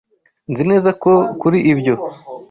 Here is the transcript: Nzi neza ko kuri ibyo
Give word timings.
Nzi 0.51 0.63
neza 0.71 0.89
ko 1.01 1.11
kuri 1.41 1.57
ibyo 1.71 1.95